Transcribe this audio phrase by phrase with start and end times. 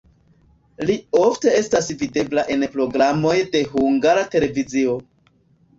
[0.89, 0.95] Li
[1.25, 4.99] ofte estas videbla en programoj de Hungara Televizio.